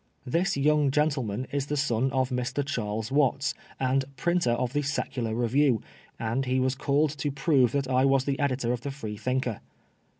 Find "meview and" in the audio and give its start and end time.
5.35-6.45